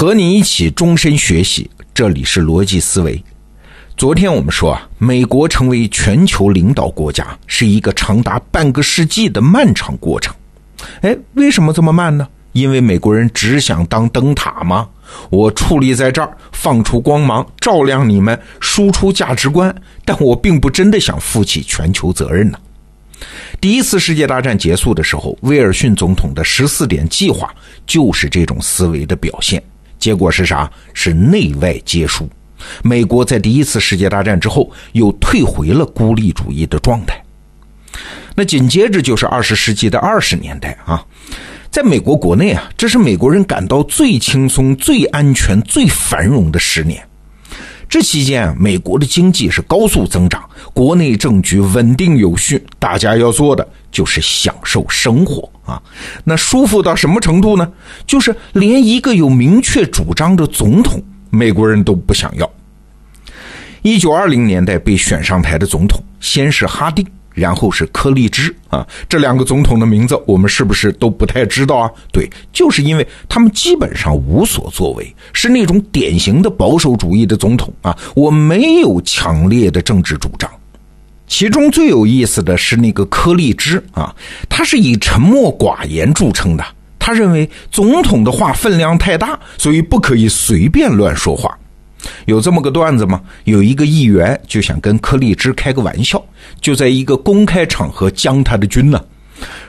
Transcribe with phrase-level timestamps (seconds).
[0.00, 3.20] 和你一起终身学习，这里是逻辑思维。
[3.96, 10.32] 昨天我们说啊，美国成为全球领导国家是一个长达半个世纪的漫长过程。
[11.00, 12.28] 哎，为什么这么慢呢？
[12.52, 14.88] 因为美国人只想当灯塔吗？
[15.30, 19.74] 我矗立在这儿，放出光芒，照亮你们，输出价值观，
[20.04, 22.58] 但我并不真的想负起全球责任呢。
[23.60, 27.52] 第一次世界大战结束的时候，威尔逊总统的十四点计划
[27.84, 29.60] 就是这种思维的表现。
[29.98, 30.70] 结果是啥？
[30.94, 32.28] 是内外皆输。
[32.82, 37.22] 美国在第一次世界大战之后又退回了孤立主义的状态。
[38.34, 41.04] 那紧接着就是二十世纪的二十年代啊，
[41.70, 47.04] 在美国国内啊，这是美国人感到最轻松、最安全、最繁荣的十年。
[47.88, 55.82] 这期间啊，美国的经济是高速增长，国内政局稳定有序，大家要做的就是享受生活啊。
[56.24, 57.70] 那舒服到什么程度呢？
[58.06, 62.50] 就是连一个有明确主张的总统，美国人都不想要。
[63.82, 67.06] 一九二零年代被选上台的总统，先是哈丁。
[67.34, 71.88] 然后是柯立芝啊，这两个总统的名字我们是不是都不太知道啊？
[72.12, 77.96] 对，就是因为他们基本上无所作为，是那种典型的保守主义的总统啊。
[78.16, 80.50] 我没有强烈的政治主张。
[81.28, 84.14] 其中最有意思的是那个柯立芝啊，
[84.48, 86.64] 他是以沉默寡言著称的。
[86.98, 91.56] 他认为总统的话分量太大，所以不可以随便乱说话。
[92.26, 93.20] 有这么个段子吗？
[93.44, 96.22] 有一个议员就想跟柯立芝开个玩笑，
[96.60, 99.02] 就在一个公开场合将他的军呢，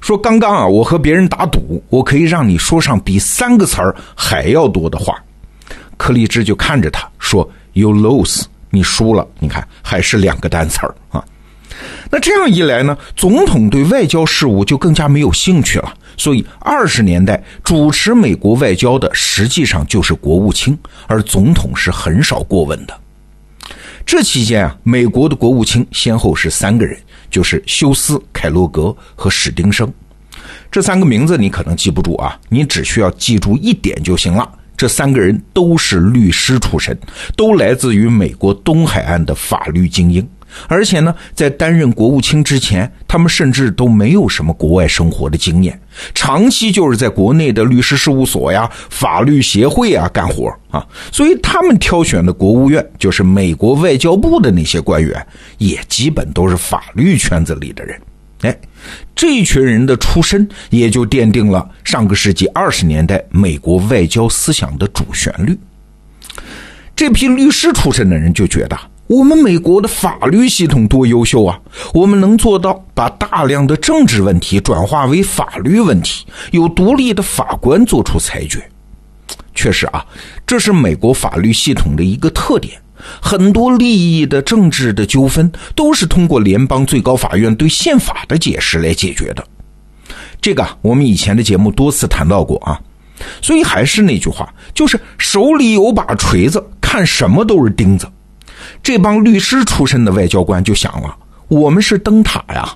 [0.00, 5.14] 说：“刚刚啊，我和别人打赌，我可以让你说上比三个词儿还要多的话。”
[5.96, 9.26] 柯立芝就看着他说：“You lose，你输了。
[9.38, 11.24] 你看，还是两个单词儿啊。”
[12.10, 15.92] 那这样一来呢，总统对外交事务就更加没有兴趣了。
[16.16, 22.98] 所以，二十年代主持美国外交的实际上就是国务卿，而总统是很少过问的。
[24.06, 26.96] 这期间啊，美国的国务卿先后是三个人，
[27.28, 29.92] 就是休斯、凯洛格和史丁生。
[30.70, 36.96] 这三个名字你可能记不住啊，你只需要记住一点就行了：这三个人都是律师出身，
[37.36, 40.26] 都来自于美国东海岸的法律精英。
[40.68, 45.80] 而且呢，在担任国务卿之前，他们甚至都没有什么国外生活的经验，
[46.14, 55.26] 长期就是在国内的律师事务所呀、法律协会啊干活啊，所以他们挑选的国务院，就是美国外交部的那些官员，
[55.58, 58.00] 也基本都是法律圈子里的人。
[58.42, 58.54] 哎，
[59.14, 65.58] 这群人的出身，也就奠定了上个世纪二十年代美国外交思想的主旋律。
[66.94, 68.78] 这批律师出身的人就觉得。
[69.06, 71.58] 我们美国的法律系统多优秀啊！
[71.94, 78.68] 我们能做到把大量的政治问题转化为法律问题，有独立的法官做出裁决。
[79.54, 80.04] 确实啊，
[80.44, 82.80] 这是美国法律系统的一个特点。
[83.20, 89.46] 很多利益的政治的纠纷都是通过联邦最高法院对宪法的解释来解决的。
[90.40, 92.80] 这个我们以前的节目多次谈到过啊。
[93.40, 98.06] 所以还是那句话，就是手里有把锤子，看什么都是钉子。
[98.86, 101.12] 这帮律师出身的外交官就想了：
[101.48, 102.72] 我们是灯塔呀，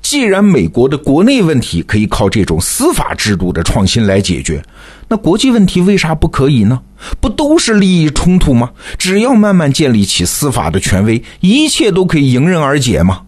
[0.00, 4.62] 既然美国的国内问题可以靠这种司法制度的创新来解决，
[5.06, 6.80] 那国际问题为啥不可以呢？
[7.20, 8.70] 不都是利益冲突吗？
[8.96, 13.20] 只要慢慢建立起司法的权威，一切都可以迎刃而解吗？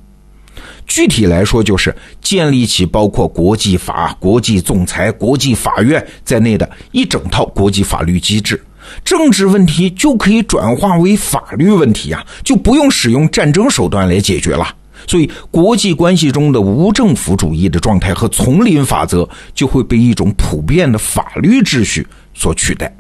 [0.87, 8.59] 具体来说，就是建立起包括国际法、国际仲裁、国际法院在内的一整套国际法律机制。
[9.05, 14.67] 政治问题就可以转化为法律问题啊，就不用使用战争手段来解决了。
[15.07, 22.95] 所以，国际关系中的无政府主义的状态和丛林法则就会被一种普遍的法律秩序所取代。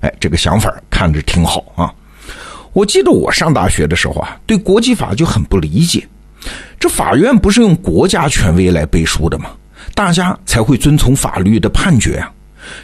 [0.00, 1.92] 哎，这个想法看着挺好啊。
[2.72, 6.06] 我记得我上大学的时候啊，对国际法就很不理解。
[6.78, 9.50] 这法院不是用国家权威来背书的吗？
[9.94, 12.30] 大家才会遵从法律的判决啊。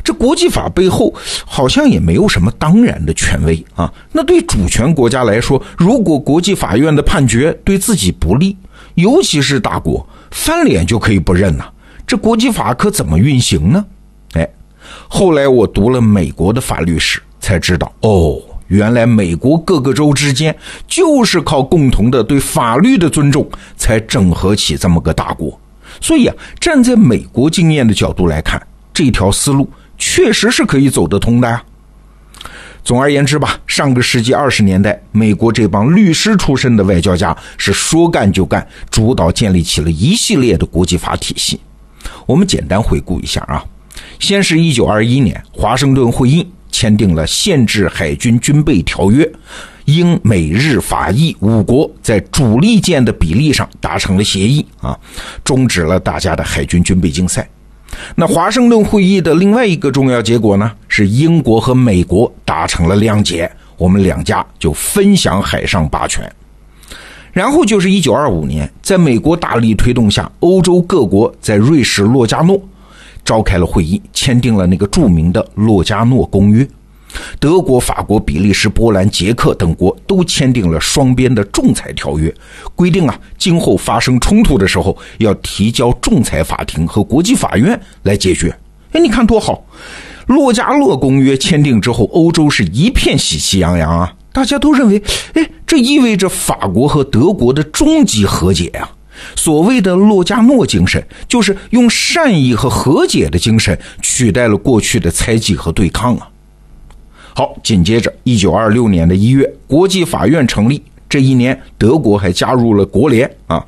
[0.02, 1.12] 这国际法背后
[1.44, 3.92] 好像也没有什么当然的权威啊。
[4.12, 8.56] 那对主权国家来说，如果国际法院的判决对自己不利，
[8.94, 11.64] 尤其是大国，翻脸就可以不认呐。
[12.06, 13.84] 这国际法可怎么运行呢？
[14.34, 14.48] 哎，
[15.08, 18.38] 后来我读了美国的法律史，才知道哦，
[18.68, 20.54] 原来美国各个州之间
[20.86, 25.58] 就是靠共同的对法律的尊重，才整合起这么个大国。
[26.00, 28.60] 所以啊，站在美国经验的角度来看。
[28.94, 29.68] 这条思路
[29.98, 31.62] 确实是可以走得通的呀。
[32.84, 41.58] 总而言之吧，上个世纪二十年代，美国这帮律师出身的外交家是说干就干，主导建立起了一系列的国际法体系。
[42.26, 43.64] 我们简单回顾一下啊，
[44.18, 49.30] 先是一九二一年华盛顿会议签订了限制海军军备条约。
[49.86, 54.98] 英美日法意五国在主力舰的比例上达成了协议啊，
[55.42, 57.48] 终止了大家的海军军备竞赛。
[58.14, 66.30] 那华盛顿会议的另外一个重要结果呢，是英国和美国达成了谅解，我们两家就分享海上霸权。
[67.32, 72.60] 然后就是一九二五年，在美国大力推动下，欧洲各国在瑞士洛加诺
[73.24, 76.66] 召开了会议，签订了那个著名的洛加诺公约。
[77.38, 82.32] 德国、法国、比利时、波兰、捷克等国都签订了双边的仲裁条约，
[82.74, 88.54] 规定啊，今后发生冲突的时候要提交仲裁法庭和国际法院来解决。
[88.92, 89.64] 哎，你看多好！
[90.26, 95.02] 洛加诺公约签订之后，欧洲是一片喜气洋洋啊，大家都认为，
[95.34, 98.88] 哎，这意味着法国和德国的终极和解呀。
[99.36, 106.28] 所谓的洛加诺精神，就是用善意和和解的精神取代了过去的猜忌和对抗啊。
[107.34, 110.80] 好，紧接着，一九二六年的一月，国际法院成立。
[111.08, 113.64] 这一年，德国还加入了国联啊。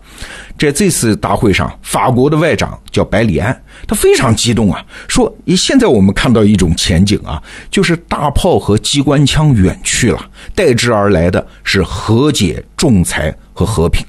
[0.59, 14.05] 在这次大会上，法国的外长叫百里安，他非常激动啊，说：“现在我们看到一种前景啊，就是大炮和机关枪远去了，代之而来的是和解、仲裁和和平。”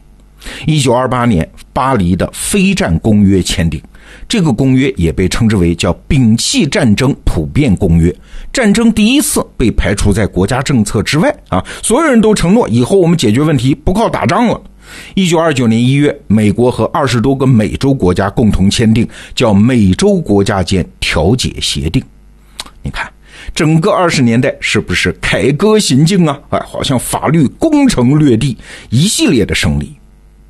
[0.66, 3.82] 一九二八年，巴黎的非战公约签订。
[4.28, 8.14] 这个公约也被称之为叫“摒弃战争普遍公约”，
[8.52, 11.64] 战争第一次被排除在国家政策之外啊！
[11.82, 14.62] 所有人都承诺以后我们解决问题不靠打仗了。
[15.16, 22.02] 一九二九年一月，美国和二十多个美洲国家共同签订叫《美洲国家间调解协定》。
[22.84, 23.10] 你看，
[23.54, 26.40] 整个二十年代是不是凯歌行进啊？
[26.50, 28.58] 哎，好像法律攻城略地，
[28.90, 29.94] 一系列的胜利。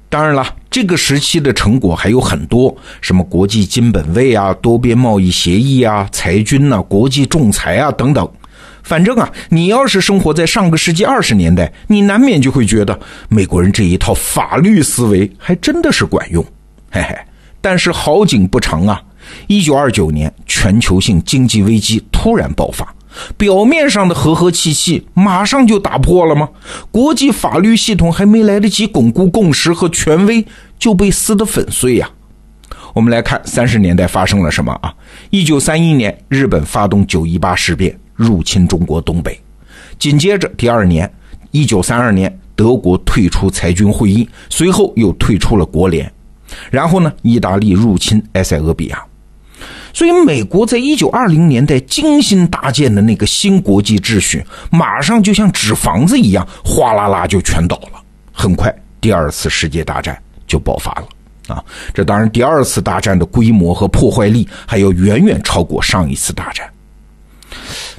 [0.09, 8.29] 当然了，这个时期的成果还有很多，什么国际金本位啊、多边贸易协议啊、裁军呐、国际仲裁啊等等。
[8.83, 16.45] 反正啊，你要是生活在上个世纪二十年代，你难免就会觉得美国人这一套法律思维还真的是管用，
[16.91, 17.17] 嘿嘿。
[17.59, 19.01] 但是好景不长啊，
[19.47, 22.87] 一九二九年全球性经济危机突然爆发。
[23.37, 26.49] 表面上的和和气气马上就打破了吗？
[26.91, 30.45] 国际法律系统还没来得及巩固共识和权威，
[30.77, 32.09] 就被撕得粉碎呀！
[32.93, 34.93] 我们来看三十年代发生了什么啊？
[35.29, 39.39] 一九三一年，日本发动九一八事变，入侵中国东北。
[39.99, 41.11] 紧接着第二年，
[41.51, 46.11] 一九三二年，德国退出裁军会议，随后又退出了国联。
[46.71, 49.03] 然后呢，意大利入侵埃塞俄比亚。
[49.93, 58.01] 所以，美国在一九二零年代精心搭建的那个新国际秩序，马上就像纸房子一样，哗啦啦就全倒了。
[58.31, 61.07] 很快，第二次世界大战就爆发了。
[61.47, 66.69] 啊，这当然，第二次大战的规模和破坏力还要远远超过上一次大战。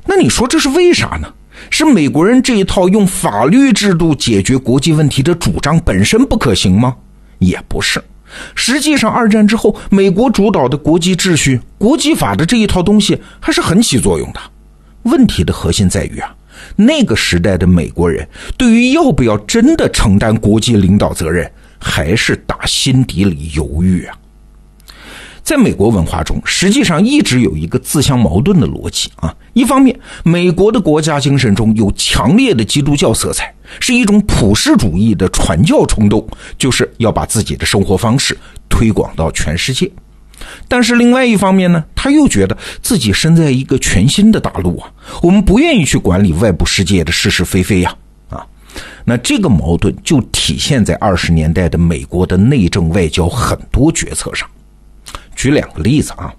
[0.05, 1.33] 那你说这是为啥呢？
[1.71, 6.95] 是美国人这一套用法律制度解决国际问题的主张本身不可行吗？
[7.41, 8.03] 也不是。
[8.55, 14.41] 实际上，二战之后，美国主导的国际秩序、国际法的这一套东西还是很起作用的。
[15.05, 16.35] 问题的核心在于啊，
[16.77, 24.15] 那个时代的美国人对于要不要真的承担国际领导责任，还是打心底里犹豫啊。
[25.49, 29.35] 在美国文化中，实际上一直有一个自相矛盾的逻辑啊。
[29.55, 38.37] 一方面，美国的国家精神中有强烈的基督教色彩，是一种普世主义的传教冲动，就是要把自己的生活方式
[38.69, 39.91] 推广到全世界。
[40.69, 44.93] 但是另外一方面呢，他又觉得自己身在一个全新的大陆啊，
[45.23, 47.97] 我们不愿意去管理外部世界的是是非非呀
[48.29, 48.47] 啊。
[49.07, 54.47] 那这个矛盾就体现在二十年代的美国的内政外交很多决策上。
[55.39, 56.35] 举两个例子啊，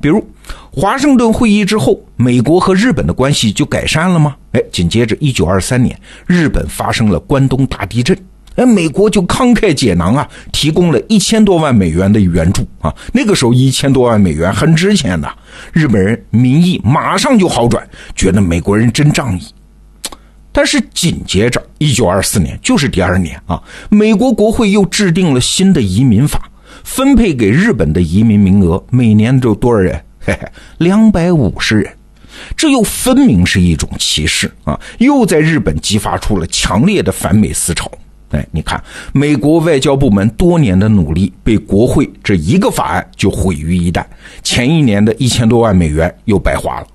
[0.00, 0.24] 比如
[0.70, 4.36] 华盛顿会议之后，美国和日本的关系就改善了吗？
[4.52, 8.16] 哎，紧接着一九二三年，日本发生了关东大地震，
[8.54, 12.94] 哎，美国就慷慨解囊啊，提供了一千多万美元的援助啊。
[13.12, 15.28] 那个时候一千多万美元很值钱的，
[15.72, 17.84] 日本人民意马上就好转，
[18.14, 19.44] 觉得美国人真仗义。
[20.52, 26.48] 但是紧接着一九二四年，就是第二年啊，美国国会又制定了新的移民法。
[26.84, 30.00] 分配给日本的移民名额，每年都多少人？
[30.20, 30.48] 嘿 嘿，
[30.78, 31.92] 两百五十人，
[32.56, 34.78] 这又分明是一种歧视啊！
[34.98, 37.90] 又在日本激发出了强烈的反美思潮。
[38.30, 44.04] 哎，你看，美国外交部门多年的努力被国会这一个法案就毁于一旦，
[44.42, 46.86] 前一年的一千多万美元又白花了。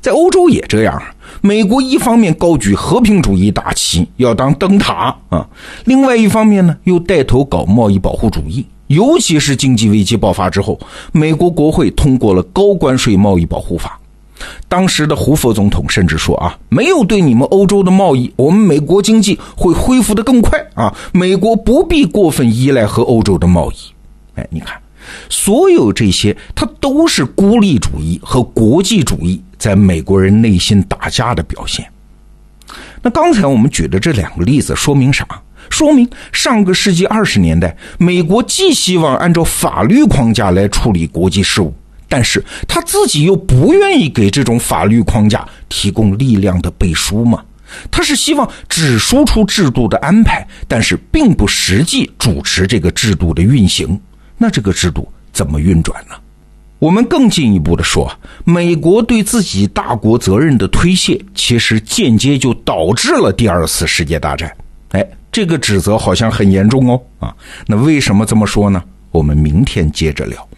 [0.00, 1.02] 在欧洲也这样，
[1.40, 5.46] 美国一方面高举和平主义大旗，要当灯塔啊，
[5.84, 8.66] 另外一方面呢，又带头搞贸易保护主义。
[8.90, 10.78] 尤其是经济危机爆发之后，
[11.12, 13.96] 美国国会通过了高关税贸易保护法。
[14.68, 20.92] 当时的胡佛总统甚至说啊，没有对你们欧洲的贸易，我们美国经济会恢复的更快啊！
[21.12, 23.76] 美国不必过分依赖和欧洲的贸易。
[24.34, 24.76] 哎，你看，
[25.28, 31.86] 所有这些，它都是孤立主义和国际主义在美国人内心打架的表现。
[33.02, 35.24] 那刚才我们举的这两个例子说明啥？
[35.70, 41.72] 说明上个世纪二十年代，美国既希望按照法律框架来处理国际事务。
[42.06, 47.40] 但是他自己又不愿意给这种法律框架提供力量的背书嘛？
[47.88, 53.98] 他是希望只输出制度的安排，但是并不实际主持这个制度的运行。
[54.36, 56.16] 那这个制度怎么运转呢？
[56.80, 58.10] 我们更进一步的说，
[58.42, 64.50] 美国对自己大国责任的推卸，其实间接就导致了第二次世界大战。
[65.32, 67.00] 这个指责好像很严重哦。
[67.18, 67.34] 啊，
[67.66, 68.82] 那为什么这么说呢？
[69.10, 70.48] 我们明天接着聊。